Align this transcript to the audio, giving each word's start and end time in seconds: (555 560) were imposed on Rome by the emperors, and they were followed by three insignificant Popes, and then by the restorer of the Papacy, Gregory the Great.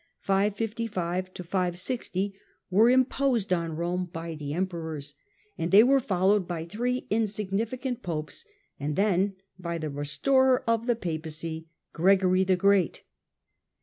(555 0.21 1.29
560) 1.35 2.33
were 2.71 2.89
imposed 2.89 3.53
on 3.53 3.75
Rome 3.75 4.09
by 4.11 4.33
the 4.33 4.51
emperors, 4.51 5.13
and 5.59 5.69
they 5.69 5.83
were 5.83 5.99
followed 5.99 6.47
by 6.47 6.65
three 6.65 7.05
insignificant 7.11 8.01
Popes, 8.01 8.43
and 8.79 8.95
then 8.95 9.35
by 9.59 9.77
the 9.77 9.91
restorer 9.91 10.63
of 10.65 10.87
the 10.87 10.95
Papacy, 10.95 11.67
Gregory 11.93 12.43
the 12.43 12.57
Great. 12.57 13.03